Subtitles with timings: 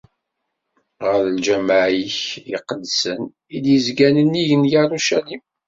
[1.05, 2.17] Ɣer lǧameɛ-ik
[2.55, 3.21] iqedsen
[3.55, 5.43] i d-izgan nnig n Yarucalim.